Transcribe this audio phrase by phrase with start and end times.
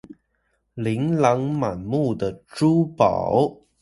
[0.75, 3.61] 琳琅滿目的珠寶